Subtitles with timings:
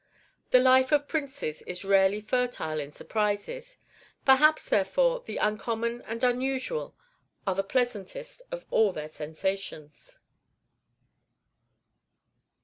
[0.49, 3.77] The life of princes is rarely fertile in surprises;
[4.25, 6.95] perhaps, therefore, the uncommon and unusual
[7.45, 10.19] are the pleasantest of all their sensations.